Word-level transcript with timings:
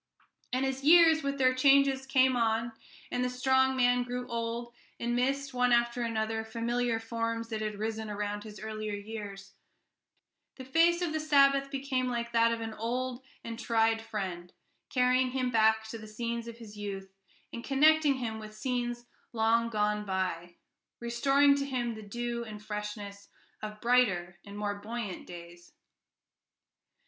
And 0.51 0.65
as 0.65 0.83
years, 0.83 1.21
with 1.21 1.37
their 1.37 1.53
changes, 1.53 2.07
came 2.07 2.35
on, 2.35 2.71
and 3.11 3.23
the 3.23 3.29
strong 3.29 3.75
man 3.75 4.01
grew 4.01 4.27
old, 4.27 4.73
and 4.99 5.15
missed, 5.15 5.53
one 5.53 5.71
after 5.71 6.01
another, 6.01 6.43
familiar 6.43 6.99
forms 6.99 7.49
that 7.49 7.61
had 7.61 7.77
risen 7.77 8.09
around 8.09 8.43
his 8.43 8.59
earlier 8.59 8.95
years, 8.95 9.53
the 10.55 10.65
face 10.65 11.03
of 11.03 11.13
the 11.13 11.19
Sabbath 11.19 11.69
became 11.69 12.07
like 12.07 12.31
that 12.31 12.51
of 12.51 12.61
an 12.61 12.73
old 12.73 13.21
and 13.43 13.59
tried 13.59 14.01
friend, 14.01 14.51
carrying 14.89 15.29
him 15.33 15.51
back 15.51 15.87
to 15.89 15.99
the 15.99 16.07
scenes 16.07 16.47
of 16.47 16.57
his 16.57 16.75
youth, 16.75 17.13
and 17.53 17.63
connecting 17.63 18.15
him 18.15 18.39
with 18.39 18.55
scenes 18.57 19.05
long 19.33 19.69
gone 19.69 20.03
by, 20.03 20.55
restoring 20.99 21.53
to 21.53 21.63
him 21.67 21.93
the 21.93 22.01
dew 22.01 22.43
and 22.43 22.65
freshness 22.65 23.29
of 23.61 23.79
brighter 23.79 24.39
and 24.47 24.57
more 24.57 24.73
buoyant 24.81 25.27
days. 25.27 25.73